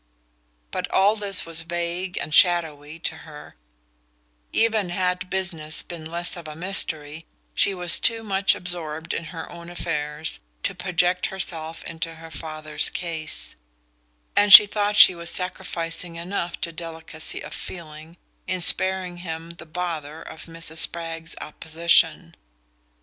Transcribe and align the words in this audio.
But 0.71 0.89
all 0.89 1.15
this 1.15 1.45
was 1.45 1.61
vague 1.61 2.17
and 2.17 2.33
shadowy 2.33 2.97
to 2.97 3.17
her 3.17 3.55
Even 4.51 4.89
had 4.89 5.29
"business" 5.29 5.83
been 5.83 6.05
less 6.05 6.35
of 6.35 6.47
a 6.47 6.55
mystery, 6.55 7.27
she 7.53 7.75
was 7.75 7.99
too 7.99 8.23
much 8.23 8.55
absorbed 8.55 9.13
in 9.13 9.25
her 9.25 9.47
own 9.51 9.69
affairs 9.69 10.39
to 10.63 10.73
project 10.73 11.27
herself 11.27 11.83
into 11.83 12.15
her 12.15 12.31
father's 12.31 12.89
case; 12.89 13.55
and 14.35 14.51
she 14.51 14.65
thought 14.65 14.97
she 14.97 15.13
was 15.13 15.29
sacrificing 15.29 16.15
enough 16.15 16.59
to 16.61 16.71
delicacy 16.71 17.41
of 17.43 17.53
feeling 17.53 18.17
in 18.47 18.59
sparing 18.59 19.17
him 19.17 19.51
the 19.51 19.67
"bother" 19.67 20.23
of 20.23 20.45
Mrs. 20.47 20.79
Spragg's 20.79 21.35
opposition. 21.39 22.33